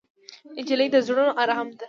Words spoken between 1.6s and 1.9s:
ده.